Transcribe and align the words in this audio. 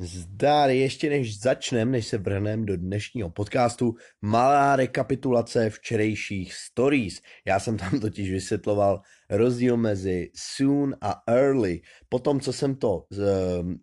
Zdar, 0.00 0.70
ještě 0.70 1.10
než 1.10 1.40
začneme, 1.40 1.90
než 1.90 2.06
se 2.06 2.18
vrhneme 2.18 2.66
do 2.66 2.76
dnešního 2.76 3.30
podcastu, 3.30 3.94
malá 4.22 4.76
rekapitulace 4.76 5.70
včerejších 5.70 6.54
stories. 6.54 7.20
Já 7.46 7.60
jsem 7.60 7.76
tam 7.76 8.00
totiž 8.00 8.30
vysvětloval 8.30 9.00
rozdíl 9.30 9.76
mezi 9.76 10.30
soon 10.34 10.96
a 11.00 11.22
early. 11.26 11.80
Potom, 12.08 12.40
co 12.40 12.52
jsem 12.52 12.74
to 12.74 12.96
uh, 12.96 13.26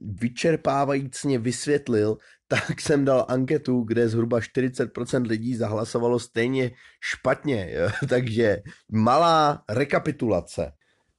vyčerpávajícně 0.02 1.40
vysvětlil, 1.40 2.18
tak 2.48 2.82
jsem 2.82 3.06
dal 3.06 3.26
anketu, 3.30 3.82
kde 3.82 4.10
zhruba 4.10 4.40
40% 4.40 5.28
lidí 5.28 5.56
zahlasovalo 5.56 6.20
stejně 6.20 6.72
špatně. 7.02 7.74
Takže 8.10 8.62
malá 8.92 9.64
rekapitulace 9.70 10.72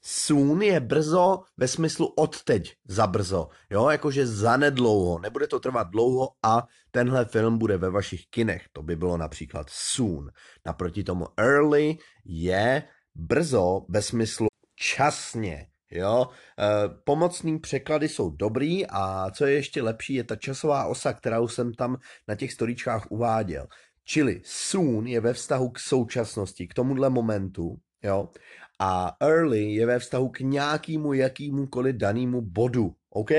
soon 0.09 0.63
je 0.63 0.81
brzo 0.81 1.43
ve 1.57 1.69
smyslu 1.69 2.07
odteď 2.07 2.75
za 2.89 3.07
brzo, 3.07 3.49
jo, 3.71 3.89
jakože 3.89 4.27
zanedlouho, 4.27 5.19
nebude 5.19 5.47
to 5.47 5.61
trvat 5.61 5.91
dlouho 5.91 6.29
a 6.43 6.67
tenhle 6.91 7.25
film 7.25 7.59
bude 7.59 7.77
ve 7.77 7.91
vašich 7.91 8.27
kinech, 8.31 8.63
to 8.73 8.83
by 8.83 8.97
bylo 8.97 9.17
například 9.17 9.67
soon. 9.71 10.31
Naproti 10.67 11.05
tomu 11.05 11.27
early 11.37 11.99
je 12.25 12.83
brzo 13.15 13.87
ve 13.89 14.03
smyslu 14.03 14.47
časně, 14.75 15.67
jo. 15.91 16.29
E, 16.59 16.89
pomocný 17.05 17.59
překlady 17.59 18.09
jsou 18.09 18.31
dobrý 18.31 18.87
a 18.87 19.31
co 19.31 19.47
je 19.47 19.53
ještě 19.53 19.83
lepší, 19.83 20.15
je 20.15 20.25
ta 20.25 20.37
časová 20.37 20.87
osa, 20.87 21.13
kterou 21.13 21.49
jsem 21.49 21.75
tam 21.75 21.97
na 22.29 22.35
těch 22.35 22.53
storíčkách 22.53 23.07
uváděl. 23.11 23.67
Čili 24.05 24.41
soon 24.45 25.07
je 25.07 25.21
ve 25.21 25.33
vztahu 25.33 25.71
k 25.71 25.79
současnosti, 25.79 26.69
k 26.69 26.75
tomuhle 26.75 27.11
momentu, 27.11 27.77
jo 28.03 28.29
a 28.79 29.17
early 29.21 29.75
je 29.75 29.87
ve 29.87 29.99
vztahu 29.99 30.29
k 30.29 30.41
nějakému 30.41 31.13
jakýmukoliv 31.13 31.97
danému 31.97 32.41
bodu, 32.41 32.95
OK? 33.11 33.31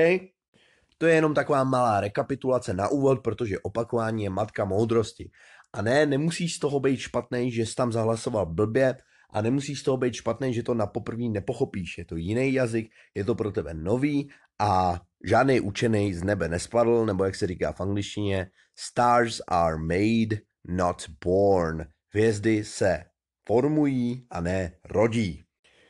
To 0.98 1.06
je 1.06 1.14
jenom 1.14 1.34
taková 1.34 1.64
malá 1.64 2.00
rekapitulace 2.00 2.74
na 2.74 2.88
úvod, 2.88 3.22
protože 3.22 3.58
opakování 3.58 4.24
je 4.24 4.30
matka 4.30 4.64
moudrosti. 4.64 5.30
A 5.72 5.82
ne, 5.82 6.06
nemusíš 6.06 6.54
z 6.54 6.58
toho 6.58 6.80
být 6.80 7.00
špatný, 7.00 7.52
že 7.52 7.66
jsi 7.66 7.74
tam 7.74 7.92
zahlasoval 7.92 8.46
blbě 8.46 8.96
a 9.30 9.42
nemusíš 9.42 9.80
z 9.80 9.82
toho 9.82 9.96
být 9.96 10.14
špatný, 10.14 10.54
že 10.54 10.62
to 10.62 10.74
na 10.74 10.86
poprvé 10.86 11.24
nepochopíš. 11.24 11.98
Je 11.98 12.04
to 12.04 12.16
jiný 12.16 12.52
jazyk, 12.52 12.90
je 13.14 13.24
to 13.24 13.34
pro 13.34 13.52
tebe 13.52 13.74
nový 13.74 14.30
a 14.58 15.00
žádný 15.24 15.60
učený 15.60 16.14
z 16.14 16.22
nebe 16.22 16.48
nespadl, 16.48 17.06
nebo 17.06 17.24
jak 17.24 17.34
se 17.34 17.46
říká 17.46 17.72
v 17.72 17.80
angličtině, 17.80 18.50
stars 18.76 19.40
are 19.48 19.76
made, 19.76 20.40
not 20.68 21.04
born. 21.24 21.86
Hvězdy 22.14 22.64
se 22.64 23.04
formují 23.48 24.26
a 24.30 24.40
ne 24.40 24.72
rodí. 24.84 25.44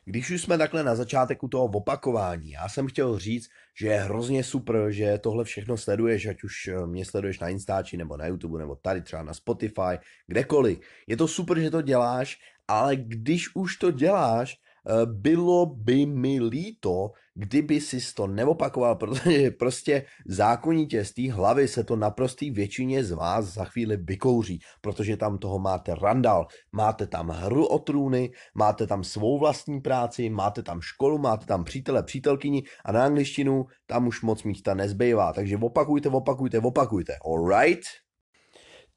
Když 0.05 0.31
už 0.31 0.41
jsme 0.41 0.57
takhle 0.57 0.83
na 0.83 0.95
začátku 0.95 1.47
toho 1.47 1.65
opakování, 1.65 2.51
já 2.51 2.69
jsem 2.69 2.87
chtěl 2.87 3.19
říct, 3.19 3.49
že 3.79 3.87
je 3.87 3.99
hrozně 3.99 4.43
super, 4.43 4.75
že 4.89 5.17
tohle 5.17 5.43
všechno 5.43 5.77
sleduješ, 5.77 6.25
ať 6.25 6.43
už 6.43 6.67
eh, 6.67 6.87
mě 6.87 7.05
sleduješ 7.05 7.39
na 7.39 7.49
Instači, 7.49 7.97
nebo 7.97 8.17
na 8.17 8.27
YouTube, 8.27 8.59
nebo 8.59 8.75
tady 8.75 9.01
třeba 9.01 9.23
na 9.23 9.33
Spotify, 9.33 9.99
kdekoliv. 10.27 10.79
Je 11.07 11.17
to 11.17 11.27
super, 11.27 11.59
že 11.59 11.71
to 11.71 11.81
děláš, 11.81 12.39
ale 12.67 12.95
když 12.95 13.55
už 13.55 13.77
to 13.77 13.91
děláš, 13.91 14.57
bylo 15.05 15.65
by 15.65 16.05
mi 16.05 16.41
líto, 16.41 17.11
kdyby 17.35 17.81
si 17.81 18.13
to 18.13 18.27
neopakoval, 18.27 18.95
protože 18.95 19.51
prostě 19.51 20.05
zákonitě 20.27 21.05
z 21.05 21.13
té 21.13 21.31
hlavy 21.31 21.67
se 21.67 21.83
to 21.83 21.95
naprostý 21.95 22.51
většině 22.51 23.03
z 23.03 23.11
vás 23.11 23.45
za 23.45 23.65
chvíli 23.65 23.97
vykouří, 23.97 24.59
protože 24.81 25.17
tam 25.17 25.37
toho 25.37 25.59
máte 25.59 25.95
randal, 25.95 26.47
máte 26.71 27.07
tam 27.07 27.29
hru 27.29 27.65
o 27.65 27.79
trůny, 27.79 28.31
máte 28.55 28.87
tam 28.87 29.03
svou 29.03 29.39
vlastní 29.39 29.81
práci, 29.81 30.29
máte 30.29 30.63
tam 30.63 30.81
školu, 30.81 31.17
máte 31.17 31.45
tam 31.45 31.63
přítele, 31.63 32.03
přítelkyni 32.03 32.63
a 32.85 32.91
na 32.91 33.05
angličtinu 33.05 33.65
tam 33.87 34.07
už 34.07 34.21
moc 34.21 34.43
místa 34.43 34.73
nezbývá, 34.73 35.33
takže 35.33 35.57
opakujte, 35.57 36.09
opakujte, 36.09 36.59
opakujte, 36.59 37.17
alright? 37.25 37.83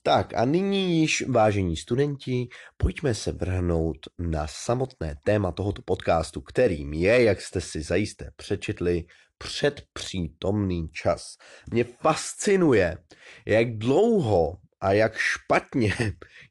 Tak 0.05 0.35
a 0.35 0.45
nyní 0.45 1.01
již, 1.01 1.25
vážení 1.29 1.77
studenti, 1.77 2.49
pojďme 2.77 3.15
se 3.15 3.33
vrhnout 3.33 3.97
na 4.19 4.47
samotné 4.47 5.17
téma 5.25 5.53
tohoto 5.53 5.83
podcastu, 5.83 6.41
kterým 6.41 6.93
je, 6.93 7.23
jak 7.23 7.41
jste 7.41 7.61
si 7.61 7.83
zajisté 7.83 8.31
přečetli, 8.37 9.05
předpřítomný 9.39 10.89
čas. 10.89 11.37
Mě 11.71 11.85
fascinuje, 11.85 12.99
jak 13.47 13.79
dlouho 13.79 14.57
a 14.83 14.93
jak 14.93 15.17
špatně 15.17 15.95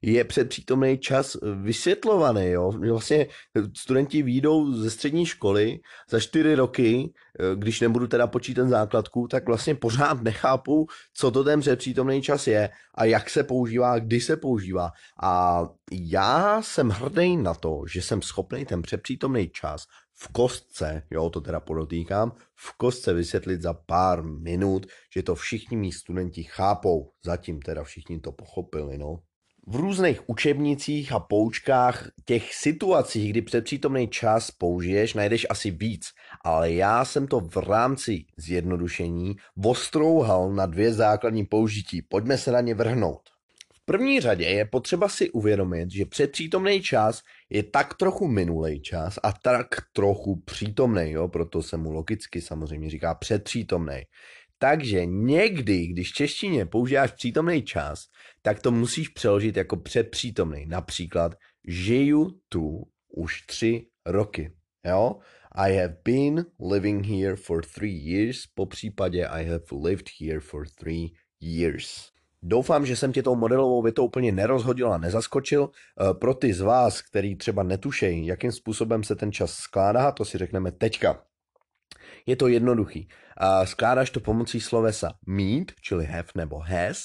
je 0.02 0.24
předpřítomný 0.24 0.98
čas 0.98 1.38
vysvětlovaný. 1.62 2.46
Jo? 2.46 2.72
Vlastně 2.90 3.28
studenti 3.78 4.22
výjdou 4.24 4.74
ze 4.74 4.90
střední 4.90 5.26
školy 5.26 5.80
za 6.10 6.20
čtyři 6.20 6.56
roky, 6.56 7.14
když 7.56 7.82
nebudu 7.82 8.08
teda 8.08 8.28
počítat 8.28 8.68
základku, 8.68 9.28
tak 9.28 9.48
vlastně 9.48 9.76
pořád 9.76 10.22
nechápu, 10.22 10.88
co 11.14 11.32
to 11.32 11.44
ten 11.44 11.60
předpřítomný 11.60 12.22
čas 12.22 12.48
je 12.48 12.70
a 12.96 13.06
jak 13.06 13.30
se 13.30 13.44
používá, 13.44 14.00
kdy 14.00 14.22
se 14.22 14.38
používá. 14.38 14.92
A 15.24 15.64
já 15.92 16.62
jsem 16.62 16.90
hrdý 16.90 17.38
na 17.38 17.54
to, 17.54 17.82
že 17.94 18.02
jsem 18.02 18.22
schopný 18.22 18.66
ten 18.66 18.82
předpřítomný 18.82 19.50
čas 19.50 19.84
v 20.22 20.28
kostce, 20.28 21.04
jo, 21.12 21.30
to 21.30 21.42
teda 21.42 21.60
podotýkám, 21.60 22.32
v 22.56 22.78
kostce 22.78 23.14
vysvětlit 23.14 23.62
za 23.62 23.74
pár 23.74 24.24
minut, 24.24 24.86
že 25.14 25.24
to 25.24 25.36
všichni 25.36 25.78
mý 25.78 25.92
studenti 25.92 26.44
chápou. 26.44 27.12
Zatím 27.26 27.62
teda 27.62 27.84
všichni 27.84 28.20
to 28.20 28.32
pochopili, 28.32 28.98
no. 28.98 29.20
V 29.68 29.76
různých 29.76 30.30
učebnicích 30.30 31.12
a 31.12 31.20
poučkách 31.20 32.10
těch 32.26 32.54
situací, 32.54 33.30
kdy 33.30 33.42
předpřítomný 33.42 34.08
čas 34.08 34.52
použiješ, 34.52 35.14
najdeš 35.14 35.48
asi 35.50 35.72
víc, 35.72 36.08
ale 36.46 36.72
já 36.72 37.06
jsem 37.06 37.28
to 37.28 37.40
v 37.40 37.58
rámci 37.58 38.26
zjednodušení 38.38 39.36
vostrouhal 39.56 40.54
na 40.54 40.66
dvě 40.66 40.94
základní 40.94 41.46
použití. 41.46 42.02
Pojďme 42.02 42.38
se 42.38 42.52
na 42.52 42.62
ně 42.62 42.76
vrhnout 42.76 43.31
první 43.92 44.20
řadě 44.20 44.46
je 44.46 44.66
potřeba 44.66 45.10
si 45.10 45.30
uvědomit, 45.30 45.92
že 45.92 46.06
předpřítomný 46.06 46.82
čas 46.82 47.22
je 47.50 47.64
tak 47.64 47.94
trochu 47.94 48.28
minulý 48.28 48.82
čas 48.82 49.20
a 49.24 49.34
tak 49.34 49.68
trochu 49.94 50.36
přítomný, 50.36 51.12
jo? 51.12 51.28
proto 51.28 51.64
se 51.64 51.78
mu 51.78 51.92
logicky 51.92 52.42
samozřejmě 52.42 52.90
říká 52.90 53.16
předpřítomný. 53.16 54.02
Takže 54.58 55.06
někdy, 55.06 55.88
když 55.88 56.12
v 56.12 56.16
češtině 56.16 56.66
používáš 56.66 57.12
přítomný 57.12 57.64
čas, 57.64 58.04
tak 58.42 58.60
to 58.60 58.72
musíš 58.72 59.10
přeložit 59.10 59.58
jako 59.58 59.78
předpřítomný. 59.78 60.66
Například, 60.66 61.36
žiju 61.68 62.40
tu 62.50 62.84
už 63.10 63.42
tři 63.42 63.86
roky. 64.06 64.52
Jo? 64.86 65.16
I 65.52 65.76
have 65.76 65.96
been 66.06 66.46
living 66.72 67.06
here 67.06 67.36
for 67.36 67.66
three 67.66 68.12
years, 68.12 68.38
po 68.56 68.66
případě 68.66 69.26
I 69.26 69.46
have 69.46 69.66
lived 69.84 70.08
here 70.22 70.40
for 70.40 70.68
three 70.80 71.14
years. 71.42 72.12
Doufám, 72.44 72.86
že 72.86 72.96
jsem 72.96 73.14
tě 73.14 73.24
tou 73.24 73.36
modelovou 73.36 73.82
větou 73.82 74.06
úplně 74.06 74.32
nerozhodil 74.32 74.94
a 74.94 74.98
nezaskočil. 74.98 75.70
Eh, 75.70 76.14
pro 76.14 76.34
ty 76.34 76.54
z 76.54 76.62
vás, 76.62 77.02
který 77.02 77.36
třeba 77.36 77.64
netušejí, 77.64 78.26
jakým 78.26 78.52
způsobem 78.52 79.04
se 79.04 79.16
ten 79.16 79.32
čas 79.32 79.54
skládá, 79.54 80.12
to 80.12 80.26
si 80.26 80.38
řekneme 80.38 80.72
teďka. 80.72 81.24
Je 82.26 82.36
to 82.36 82.48
jednoduchý. 82.48 83.08
Skládáš 83.64 84.10
to 84.10 84.20
pomocí 84.20 84.62
slovesa 84.62 85.14
mít, 85.28 85.72
čili 85.82 86.06
have 86.06 86.28
nebo 86.36 86.60
has, 86.60 87.04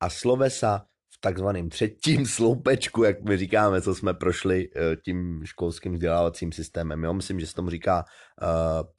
a 0.00 0.10
slovesa 0.10 0.86
v 1.14 1.20
takzvaném 1.20 1.68
třetím 1.68 2.26
sloupečku, 2.36 3.04
jak 3.04 3.22
my 3.22 3.36
říkáme, 3.36 3.82
co 3.82 3.94
jsme 3.94 4.14
prošli 4.14 4.68
eh, 4.76 4.96
tím 4.96 5.40
školským 5.44 5.92
vzdělávacím 5.92 6.52
systémem. 6.52 7.04
Jo, 7.04 7.14
myslím, 7.14 7.40
že 7.40 7.46
se 7.46 7.54
tomu 7.54 7.70
říká 7.70 8.04
uh, 8.42 8.48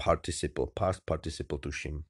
participle, 0.05 0.65
past 0.73 1.01
participle 1.05 1.59
tuším. 1.59 2.01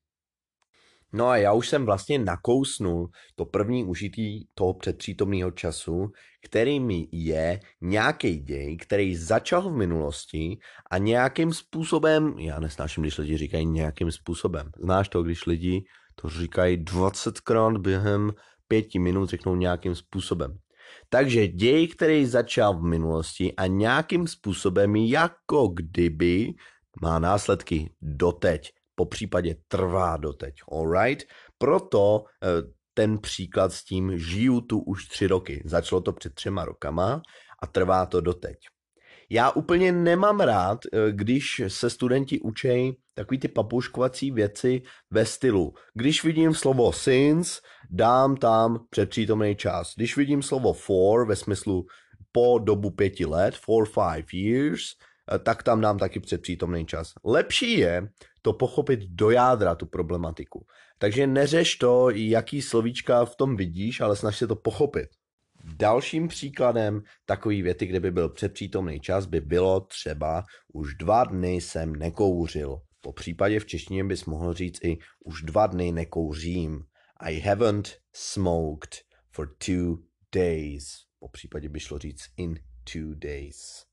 No 1.15 1.27
a 1.27 1.37
já 1.37 1.53
už 1.53 1.69
jsem 1.69 1.85
vlastně 1.85 2.19
nakousnul 2.19 3.09
to 3.35 3.45
první 3.45 3.83
užití 3.83 4.47
toho 4.53 4.73
předpřítomného 4.73 5.51
času, 5.51 6.11
kterým 6.43 6.89
je 7.11 7.59
nějaký 7.81 8.39
děj, 8.39 8.77
který 8.77 9.15
začal 9.15 9.69
v 9.69 9.77
minulosti 9.77 10.57
a 10.91 10.97
nějakým 10.97 11.53
způsobem, 11.53 12.35
já 12.39 12.59
nesnáším, 12.59 13.03
když 13.03 13.17
lidi 13.17 13.37
říkají 13.37 13.65
nějakým 13.65 14.11
způsobem. 14.11 14.71
Znáš 14.79 15.09
to, 15.09 15.23
když 15.23 15.45
lidi 15.45 15.83
to 16.15 16.29
říkají 16.29 16.83
20krát 16.83 17.77
během 17.77 18.31
pěti 18.67 18.99
minut, 18.99 19.29
řeknou 19.29 19.55
nějakým 19.55 19.95
způsobem. 19.95 20.57
Takže 21.09 21.47
děj, 21.47 21.87
který 21.87 22.25
začal 22.25 22.79
v 22.79 22.83
minulosti 22.83 23.53
a 23.55 23.67
nějakým 23.67 24.27
způsobem 24.27 24.95
jako 24.95 25.67
kdyby 25.67 26.53
má 27.01 27.19
následky 27.19 27.89
doteď 28.01 28.71
po 28.95 29.05
případě 29.05 29.55
trvá 29.67 30.17
doteď. 30.17 30.55
Alright? 30.71 31.27
Proto 31.57 32.23
eh, 32.43 32.47
ten 32.93 33.17
příklad 33.17 33.73
s 33.73 33.83
tím 33.83 34.17
žiju 34.17 34.61
tu 34.61 34.79
už 34.79 35.07
tři 35.07 35.27
roky. 35.27 35.63
Začalo 35.65 36.01
to 36.01 36.13
před 36.13 36.33
třema 36.33 36.65
rokama 36.65 37.21
a 37.63 37.67
trvá 37.67 38.05
to 38.05 38.21
doteď. 38.21 38.57
Já 39.29 39.51
úplně 39.51 39.91
nemám 39.91 40.39
rád, 40.39 40.79
eh, 40.85 41.11
když 41.11 41.61
se 41.67 41.89
studenti 41.89 42.39
učej 42.39 42.95
takový 43.13 43.39
ty 43.39 43.47
papuškovací 43.47 44.31
věci 44.31 44.81
ve 45.11 45.25
stylu. 45.25 45.73
Když 45.93 46.23
vidím 46.23 46.53
slovo 46.53 46.93
since, 46.93 47.61
dám 47.89 48.37
tam 48.37 48.85
předpřítomný 48.89 49.55
čas. 49.55 49.93
Když 49.95 50.17
vidím 50.17 50.41
slovo 50.41 50.73
for 50.73 51.27
ve 51.27 51.35
smyslu 51.35 51.85
po 52.31 52.59
dobu 52.59 52.91
pěti 52.91 53.25
let, 53.25 53.55
for 53.55 53.87
five 53.87 54.25
years, 54.33 54.81
tak 55.43 55.63
tam 55.63 55.81
dám 55.81 55.97
taky 55.97 56.19
předpřítomný 56.19 56.85
čas. 56.85 57.13
Lepší 57.23 57.79
je 57.79 58.09
to 58.41 58.53
pochopit 58.53 58.99
do 59.09 59.29
jádra 59.29 59.75
tu 59.75 59.85
problematiku. 59.85 60.65
Takže 60.97 61.27
neřeš 61.27 61.75
to, 61.75 62.09
jaký 62.09 62.61
slovíčka 62.61 63.25
v 63.25 63.35
tom 63.35 63.55
vidíš, 63.55 64.01
ale 64.01 64.15
snaž 64.15 64.37
se 64.37 64.47
to 64.47 64.55
pochopit. 64.55 65.09
Dalším 65.77 66.27
příkladem 66.27 67.01
takový 67.25 67.61
věty, 67.61 67.85
kde 67.85 67.99
by 67.99 68.11
byl 68.11 68.29
předpřítomný 68.29 68.99
čas, 68.99 69.25
by 69.25 69.41
bylo 69.41 69.79
třeba 69.79 70.43
už 70.73 70.95
dva 70.95 71.23
dny 71.23 71.53
jsem 71.53 71.95
nekouřil. 71.95 72.81
Po 73.01 73.13
případě 73.13 73.59
v 73.59 73.65
češtině 73.65 74.03
bys 74.03 74.25
mohl 74.25 74.53
říct 74.53 74.83
i 74.83 74.97
už 75.25 75.41
dva 75.41 75.67
dny 75.67 75.91
nekouřím. 75.91 76.83
I 77.17 77.39
haven't 77.39 77.97
smoked 78.13 78.95
for 79.31 79.55
two 79.65 79.97
days. 80.35 80.85
Po 81.19 81.29
případě 81.29 81.69
by 81.69 81.79
šlo 81.79 81.99
říct 81.99 82.23
in 82.37 82.59
two 82.93 83.15
days. 83.15 83.85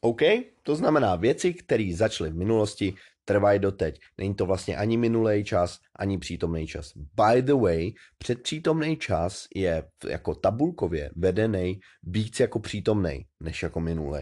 OK? 0.00 0.22
To 0.62 0.76
znamená 0.76 1.16
věci, 1.16 1.54
které 1.54 1.92
začaly 1.94 2.30
v 2.30 2.36
minulosti, 2.36 2.94
trvají 3.24 3.58
doteď. 3.58 4.00
Není 4.18 4.34
to 4.34 4.46
vlastně 4.46 4.76
ani 4.76 4.96
minulý 4.96 5.44
čas, 5.44 5.78
ani 5.98 6.18
přítomný 6.18 6.66
čas. 6.66 6.92
By 6.96 7.42
the 7.42 7.52
way, 7.52 7.92
předpřítomný 8.18 8.96
čas 8.96 9.46
je 9.54 9.88
jako 10.08 10.34
tabulkově 10.34 11.10
vedený 11.16 11.80
víc 12.02 12.40
jako 12.40 12.58
přítomný, 12.58 13.26
než 13.40 13.62
jako 13.62 13.80
minulý. 13.80 14.20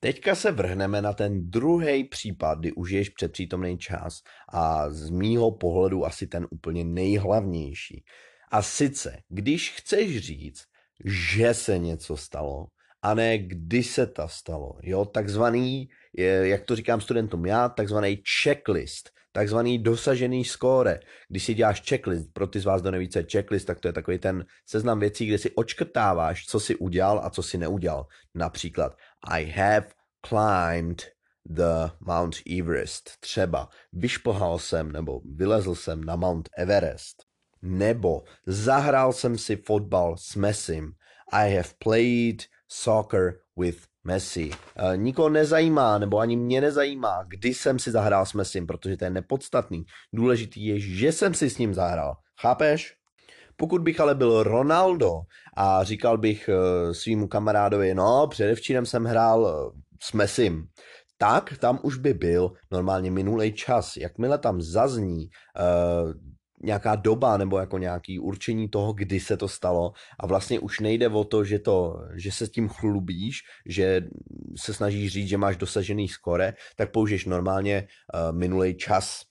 Teďka 0.00 0.34
se 0.34 0.52
vrhneme 0.52 1.02
na 1.02 1.12
ten 1.12 1.50
druhý 1.50 2.04
případ, 2.04 2.58
kdy 2.58 2.72
užiješ 2.72 3.08
předpřítomný 3.08 3.78
čas 3.78 4.20
a 4.52 4.90
z 4.90 5.10
mýho 5.10 5.50
pohledu 5.50 6.06
asi 6.06 6.26
ten 6.26 6.46
úplně 6.50 6.84
nejhlavnější. 6.84 8.04
A 8.50 8.62
sice, 8.62 9.22
když 9.28 9.70
chceš 9.70 10.18
říct, 10.18 10.64
že 11.04 11.54
se 11.54 11.78
něco 11.78 12.16
stalo, 12.16 12.66
a 13.02 13.14
ne 13.14 13.38
kdy 13.38 13.82
se 13.82 14.06
to 14.06 14.28
stalo. 14.28 14.78
Jo, 14.82 15.04
takzvaný, 15.04 15.88
jak 16.42 16.64
to 16.64 16.76
říkám 16.76 17.00
studentům 17.00 17.46
já, 17.46 17.68
takzvaný 17.68 18.22
checklist, 18.42 19.10
takzvaný 19.32 19.78
dosažený 19.78 20.44
skóre. 20.44 21.00
Když 21.28 21.44
si 21.44 21.54
děláš 21.54 21.82
checklist, 21.88 22.32
pro 22.32 22.46
ty 22.46 22.60
z 22.60 22.64
vás, 22.64 22.80
kdo 22.80 22.90
neví, 22.90 23.08
co 23.08 23.18
je 23.18 23.26
checklist, 23.32 23.66
tak 23.66 23.80
to 23.80 23.88
je 23.88 23.92
takový 23.92 24.18
ten 24.18 24.44
seznam 24.66 25.00
věcí, 25.00 25.26
kde 25.26 25.38
si 25.38 25.50
očkrtáváš, 25.50 26.46
co 26.46 26.60
si 26.60 26.76
udělal 26.76 27.20
a 27.24 27.30
co 27.30 27.42
si 27.42 27.58
neudělal. 27.58 28.06
Například, 28.34 28.96
I 29.24 29.44
have 29.44 29.86
climbed 30.28 31.12
the 31.44 31.90
Mount 32.00 32.36
Everest. 32.58 33.10
Třeba 33.20 33.68
vyšplhal 33.92 34.58
jsem 34.58 34.92
nebo 34.92 35.20
vylezl 35.34 35.74
jsem 35.74 36.04
na 36.04 36.16
Mount 36.16 36.48
Everest. 36.56 37.22
Nebo 37.62 38.22
zahrál 38.46 39.12
jsem 39.12 39.38
si 39.38 39.56
fotbal 39.56 40.16
s 40.16 40.36
Messim. 40.36 40.92
I 41.32 41.54
have 41.56 41.68
played 41.78 42.42
soccer 42.68 43.40
with 43.56 43.78
Messi. 44.04 44.50
Uh, 44.50 44.96
nikoho 44.96 45.28
nezajímá, 45.28 45.98
nebo 45.98 46.18
ani 46.18 46.36
mě 46.36 46.60
nezajímá, 46.60 47.24
kdy 47.28 47.54
jsem 47.54 47.78
si 47.78 47.90
zahrál 47.90 48.26
s 48.26 48.32
Messim, 48.32 48.66
protože 48.66 48.96
to 48.96 49.04
je 49.04 49.10
nepodstatný. 49.10 49.84
Důležitý 50.12 50.66
je, 50.66 50.80
že 50.80 51.12
jsem 51.12 51.34
si 51.34 51.50
s 51.50 51.58
ním 51.58 51.74
zahrál. 51.74 52.16
Chápeš? 52.40 52.94
Pokud 53.56 53.82
bych 53.82 54.00
ale 54.00 54.14
byl 54.14 54.42
Ronaldo 54.42 55.20
a 55.56 55.84
říkal 55.84 56.18
bych 56.18 56.48
uh, 56.48 56.92
svýmu 56.92 57.28
kamarádovi, 57.28 57.94
no, 57.94 58.26
předevčírem 58.30 58.86
jsem 58.86 59.04
hrál 59.04 59.40
uh, 59.42 59.80
s 60.02 60.12
Messim, 60.12 60.66
tak 61.18 61.58
tam 61.58 61.78
už 61.82 61.96
by 61.96 62.14
byl 62.14 62.52
normálně 62.70 63.10
minulý 63.10 63.52
čas. 63.52 63.96
Jakmile 63.96 64.38
tam 64.38 64.62
zazní 64.62 65.26
uh, 65.26 66.12
nějaká 66.62 66.96
doba 66.96 67.36
nebo 67.36 67.58
jako 67.58 67.78
nějaký 67.78 68.18
určení 68.18 68.68
toho, 68.68 68.92
kdy 68.92 69.20
se 69.20 69.36
to 69.36 69.48
stalo 69.48 69.92
a 70.20 70.26
vlastně 70.26 70.60
už 70.60 70.80
nejde 70.80 71.08
o 71.08 71.24
to, 71.24 71.44
že, 71.44 71.58
to, 71.58 71.96
že 72.14 72.32
se 72.32 72.48
tím 72.48 72.68
chlubíš, 72.68 73.40
že 73.66 74.02
se 74.56 74.74
snažíš 74.74 75.12
říct, 75.12 75.28
že 75.28 75.38
máš 75.38 75.56
dosažený 75.56 76.08
skore, 76.08 76.54
tak 76.76 76.92
použiješ 76.92 77.24
normálně 77.24 77.88
uh, 78.14 78.36
minulý 78.36 78.74
čas. 78.74 79.22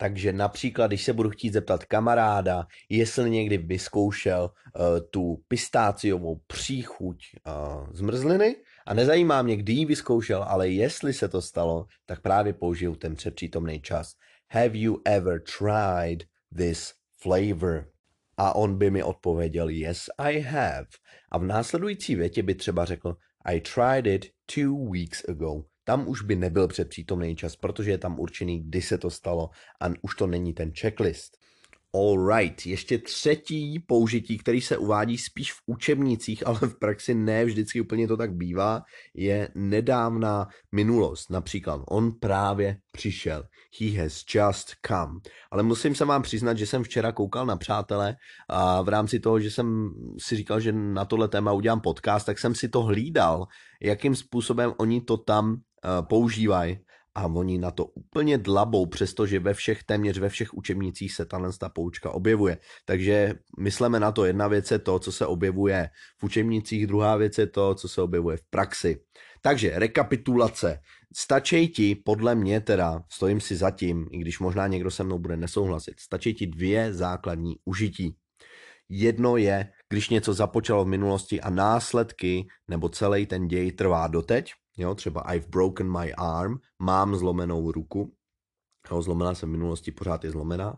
Takže 0.00 0.32
například, 0.32 0.86
když 0.86 1.04
se 1.04 1.12
budu 1.12 1.30
chtít 1.30 1.52
zeptat 1.52 1.84
kamaráda, 1.84 2.66
jestli 2.88 3.30
někdy 3.30 3.58
vyzkoušel 3.58 4.50
uh, 4.50 4.82
tu 5.10 5.42
pistáciovou 5.48 6.40
příchuť 6.46 7.16
uh, 7.46 7.86
zmrzliny 7.92 8.56
a 8.86 8.94
nezajímá 8.94 9.42
mě, 9.42 9.56
kdy 9.56 9.72
ji 9.72 9.84
vyzkoušel, 9.84 10.42
ale 10.42 10.68
jestli 10.68 11.12
se 11.12 11.28
to 11.28 11.42
stalo, 11.42 11.86
tak 12.06 12.20
právě 12.20 12.52
použiju 12.52 12.96
ten 12.96 13.14
předpřítomný 13.14 13.80
čas. 13.80 14.12
Have 14.50 14.78
you 14.78 15.02
ever 15.04 15.42
tried 15.58 16.24
this 16.56 16.94
flavor? 17.22 17.92
A 18.36 18.54
on 18.54 18.78
by 18.78 18.90
mi 18.90 19.02
odpověděl, 19.02 19.68
yes, 19.68 20.10
I 20.18 20.40
have. 20.40 20.86
A 21.32 21.38
v 21.38 21.44
následující 21.44 22.14
větě 22.14 22.42
by 22.42 22.54
třeba 22.54 22.84
řekl, 22.84 23.16
I 23.44 23.60
tried 23.60 24.06
it 24.06 24.26
two 24.54 24.90
weeks 24.90 25.28
ago. 25.28 25.64
Tam 25.84 26.08
už 26.08 26.22
by 26.22 26.36
nebyl 26.36 26.68
předpřítomný 26.68 27.36
čas, 27.36 27.56
protože 27.56 27.90
je 27.90 27.98
tam 27.98 28.20
určený, 28.20 28.62
kdy 28.62 28.82
se 28.82 28.98
to 28.98 29.10
stalo 29.10 29.50
a 29.80 29.86
už 30.02 30.14
to 30.14 30.26
není 30.26 30.54
ten 30.54 30.72
checklist. 30.72 31.38
Alright, 31.98 32.66
ještě 32.66 32.98
třetí 32.98 33.78
použití, 33.78 34.38
který 34.38 34.60
se 34.60 34.76
uvádí 34.76 35.18
spíš 35.18 35.52
v 35.52 35.56
učebnicích, 35.66 36.42
ale 36.46 36.58
v 36.60 36.78
praxi 36.78 37.14
ne 37.14 37.44
vždycky 37.44 37.80
úplně 37.80 38.08
to 38.08 38.16
tak 38.16 38.34
bývá, 38.34 38.82
je 39.14 39.48
nedávná 39.54 40.48
minulost. 40.72 41.30
Například 41.30 41.80
on 41.88 42.12
právě 42.12 42.76
přišel. 42.92 43.44
He 43.80 44.02
has 44.02 44.24
just 44.34 44.68
come. 44.86 45.20
Ale 45.50 45.62
musím 45.62 45.94
se 45.94 46.04
vám 46.04 46.22
přiznat, 46.22 46.58
že 46.58 46.66
jsem 46.66 46.82
včera 46.82 47.12
koukal 47.12 47.46
na 47.46 47.56
přátele 47.56 48.16
a 48.48 48.82
v 48.82 48.88
rámci 48.88 49.20
toho, 49.20 49.40
že 49.40 49.50
jsem 49.50 49.90
si 50.18 50.36
říkal, 50.36 50.60
že 50.60 50.72
na 50.72 51.04
tohle 51.04 51.28
téma 51.28 51.52
udělám 51.52 51.80
podcast, 51.80 52.26
tak 52.26 52.38
jsem 52.38 52.54
si 52.54 52.68
to 52.68 52.82
hlídal, 52.82 53.46
jakým 53.82 54.14
způsobem 54.14 54.74
oni 54.76 55.00
to 55.00 55.16
tam 55.16 55.52
uh, 55.52 56.06
používají 56.08 56.78
a 57.18 57.26
oni 57.26 57.58
na 57.58 57.70
to 57.70 57.84
úplně 57.84 58.38
dlabou, 58.38 58.86
přestože 58.86 59.38
ve 59.38 59.54
všech, 59.54 59.84
téměř 59.84 60.18
ve 60.18 60.28
všech 60.28 60.54
učebnicích 60.54 61.12
se 61.12 61.24
tahle 61.26 61.50
ta 61.60 61.68
poučka 61.68 62.10
objevuje. 62.10 62.58
Takže 62.84 63.34
myslíme 63.58 64.00
na 64.00 64.12
to, 64.12 64.24
jedna 64.24 64.48
věc 64.48 64.70
je 64.70 64.78
to, 64.78 64.98
co 64.98 65.12
se 65.12 65.26
objevuje 65.26 65.90
v 66.18 66.24
učebnicích, 66.24 66.86
druhá 66.86 67.16
věc 67.16 67.38
je 67.38 67.46
to, 67.46 67.74
co 67.74 67.88
se 67.88 68.02
objevuje 68.02 68.36
v 68.36 68.44
praxi. 68.50 69.00
Takže 69.40 69.72
rekapitulace. 69.74 70.80
Stačí 71.16 71.68
ti, 71.68 71.94
podle 71.94 72.34
mě 72.34 72.60
teda, 72.60 73.02
stojím 73.10 73.40
si 73.40 73.56
zatím, 73.56 74.06
i 74.12 74.18
když 74.18 74.38
možná 74.38 74.66
někdo 74.66 74.90
se 74.90 75.04
mnou 75.04 75.18
bude 75.18 75.36
nesouhlasit, 75.36 76.00
stačí 76.00 76.34
ti 76.34 76.46
dvě 76.46 76.92
základní 76.92 77.56
užití. 77.64 78.16
Jedno 78.88 79.36
je, 79.36 79.68
když 79.88 80.08
něco 80.08 80.34
započalo 80.34 80.84
v 80.84 80.88
minulosti 80.88 81.40
a 81.40 81.50
následky 81.50 82.46
nebo 82.68 82.88
celý 82.88 83.26
ten 83.26 83.48
děj 83.48 83.72
trvá 83.72 84.06
doteď, 84.06 84.52
jo, 84.78 84.94
třeba 84.94 85.20
I've 85.20 85.48
broken 85.48 85.92
my 86.00 86.12
arm, 86.14 86.58
mám 86.78 87.16
zlomenou 87.16 87.72
ruku, 87.72 88.14
jo, 88.90 89.02
zlomená 89.02 89.34
jsem 89.34 89.48
v 89.48 89.52
minulosti, 89.52 89.92
pořád 89.92 90.24
je 90.24 90.30
zlomená. 90.30 90.76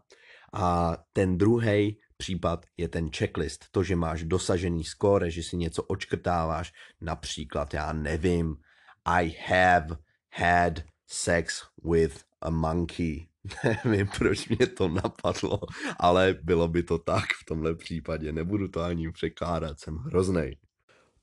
A 0.52 0.96
ten 1.12 1.38
druhý 1.38 1.98
případ 2.16 2.66
je 2.76 2.88
ten 2.88 3.10
checklist, 3.16 3.64
to, 3.70 3.82
že 3.82 3.96
máš 3.96 4.24
dosažený 4.24 4.84
skóre, 4.84 5.30
že 5.30 5.42
si 5.42 5.56
něco 5.56 5.82
očkrtáváš, 5.82 6.72
například, 7.00 7.74
já 7.74 7.92
nevím, 7.92 8.56
I 9.04 9.36
have 9.48 9.96
had 10.32 10.72
sex 11.06 11.62
with 11.84 12.22
a 12.40 12.50
monkey. 12.50 13.26
Nevím, 13.84 14.08
proč 14.18 14.48
mě 14.48 14.66
to 14.66 14.88
napadlo, 14.88 15.60
ale 15.98 16.34
bylo 16.42 16.68
by 16.68 16.82
to 16.82 16.98
tak 16.98 17.24
v 17.24 17.44
tomhle 17.44 17.74
případě. 17.74 18.32
Nebudu 18.32 18.68
to 18.68 18.82
ani 18.82 19.12
překládat, 19.12 19.80
jsem 19.80 19.96
hroznej. 19.96 20.56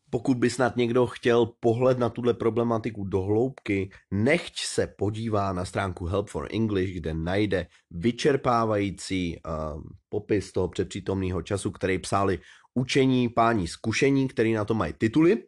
Pokud 0.09 0.37
by 0.37 0.49
snad 0.49 0.77
někdo 0.77 1.07
chtěl 1.07 1.45
pohled 1.45 1.99
na 1.99 2.09
tuhle 2.09 2.33
problematiku 2.33 3.03
do 3.03 3.21
hloubky, 3.21 3.89
nechť 4.11 4.59
se 4.59 4.87
podívá 4.97 5.53
na 5.53 5.65
stránku 5.65 6.05
Help 6.05 6.29
for 6.29 6.47
English, 6.51 6.93
kde 6.93 7.13
najde 7.13 7.67
vyčerpávající 7.91 9.37
uh, 9.37 9.81
popis 10.09 10.51
toho 10.51 10.67
předpřítomného 10.67 11.41
času, 11.41 11.71
který 11.71 11.99
psali 11.99 12.39
učení 12.73 13.29
pání 13.29 13.67
zkušení, 13.67 14.27
který 14.27 14.53
na 14.53 14.65
to 14.65 14.73
mají 14.73 14.93
tituly 14.93 15.43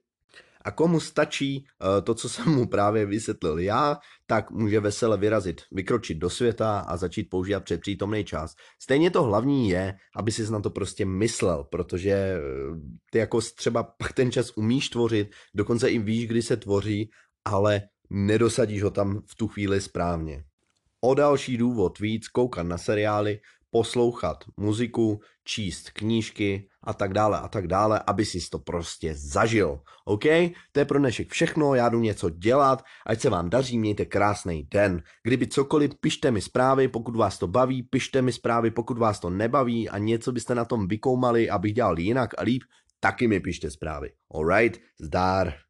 a 0.66 0.72
komu 0.72 1.00
stačí 1.00 1.66
uh, 1.82 2.04
to, 2.04 2.16
co 2.16 2.30
jsem 2.30 2.50
mu 2.50 2.68
právě 2.68 3.06
vysvětlil 3.06 3.60
já, 3.60 3.98
tak 4.28 4.52
může 4.52 4.80
vesele 4.80 5.18
vyrazit, 5.18 5.62
vykročit 5.72 6.18
do 6.18 6.30
světa 6.30 6.80
a 6.80 6.98
začít 6.98 7.30
používat 7.30 7.64
předpřítomný 7.64 8.26
čas. 8.26 8.56
Stejně 8.82 9.12
to 9.12 9.24
hlavní 9.24 9.70
je, 9.70 9.96
aby 10.16 10.32
si 10.32 10.52
na 10.52 10.60
to 10.60 10.70
prostě 10.70 11.06
myslel, 11.06 11.64
protože 11.64 12.12
eh, 12.12 12.40
ty 13.12 13.18
jako 13.18 13.42
třeba 13.42 13.84
pak 13.84 14.14
ten 14.14 14.32
čas 14.32 14.58
umíš 14.58 14.90
tvořit, 14.90 15.32
dokonce 15.56 15.90
i 15.90 16.00
víš, 16.00 16.28
kdy 16.28 16.42
se 16.42 16.58
tvoří, 16.58 17.10
ale 17.46 17.82
nedosadíš 18.10 18.84
ho 18.84 18.90
tam 18.90 19.22
v 19.28 19.36
tu 19.36 19.48
chvíli 19.48 19.82
správně. 19.82 20.44
O 21.02 21.14
další 21.14 21.58
důvod 21.58 22.00
víc 22.00 22.28
koukat 22.28 22.68
na 22.68 22.78
seriály, 22.78 23.40
poslouchat 23.72 24.44
muziku, 24.58 25.20
číst 25.44 25.90
knížky 25.90 26.70
a 26.84 26.94
tak 26.94 27.14
dále 27.14 27.40
a 27.40 27.48
tak 27.48 27.68
dále, 27.68 28.02
aby 28.08 28.26
si 28.26 28.50
to 28.50 28.60
prostě 28.60 29.14
zažil. 29.16 29.80
OK? 30.06 30.24
To 30.72 30.80
je 30.80 30.86
pro 30.86 31.00
dnešek 31.00 31.32
všechno, 31.32 31.76
já 31.76 31.90
jdu 31.90 32.00
něco 32.00 32.30
dělat, 32.30 32.84
ať 33.08 33.22
se 33.22 33.30
vám 33.30 33.50
daří, 33.50 33.78
mějte 33.80 34.06
krásný 34.06 34.64
den. 34.64 35.04
Kdyby 35.24 35.48
cokoliv, 35.48 35.92
pište 36.02 36.32
mi 36.32 36.42
zprávy, 36.42 36.88
pokud 36.88 37.16
vás 37.16 37.38
to 37.38 37.48
baví, 37.48 37.84
pište 37.84 38.22
mi 38.22 38.32
zprávy, 38.32 38.72
pokud 38.72 38.98
vás 38.98 39.20
to 39.20 39.30
nebaví 39.30 39.90
a 39.90 39.98
něco 39.98 40.32
byste 40.32 40.56
na 40.56 40.66
tom 40.66 40.88
vykoumali, 40.88 41.50
abych 41.50 41.74
dělal 41.74 42.00
jinak 42.00 42.30
a 42.38 42.44
líp, 42.44 42.64
taky 43.00 43.28
mi 43.28 43.40
pište 43.40 43.72
zprávy. 43.72 44.12
Alright? 44.34 44.82
Zdar. 45.00 45.69